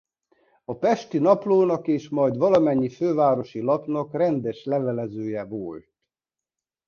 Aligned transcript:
A 0.65 0.75
Pesti 0.77 1.17
Naplónak 1.19 1.87
és 1.87 2.09
majd 2.09 2.37
valamennyi 2.37 2.89
fővárosi 2.89 3.61
lapnak 3.61 4.13
rendes 4.13 4.63
levelezője 4.63 5.43
volt. 5.43 5.91